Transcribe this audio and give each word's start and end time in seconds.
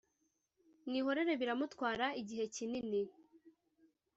Mwihorere 0.87 1.33
biramutwara 1.41 2.07
igihe 2.21 2.45
kinini 2.55 3.01